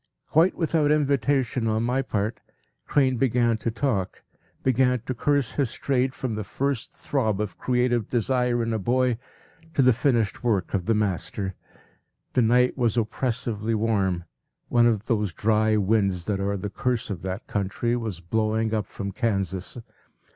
[0.27, 2.39] Quite without invitation on my part,
[2.87, 4.23] Crane began to talk,
[4.63, 9.19] began to curse his trade from the first throb of creative desire in a boy
[9.75, 11.53] to the finished work of the master.
[12.33, 14.23] The night was oppressively warm;
[14.69, 18.87] one of those dry winds that are the curse of that country was blowing up
[18.87, 19.77] from Kansas.